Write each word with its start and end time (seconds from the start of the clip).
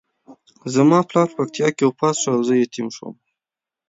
زما 0.73 0.99
پلار 1.09 1.27
په 1.31 1.35
پکتیکا 1.37 1.69
کې 1.77 1.83
وفات 1.85 2.15
شو 2.21 2.29
او 2.35 2.41
زه 2.47 2.53
یتیم 2.55 2.87
شوم. 2.95 3.13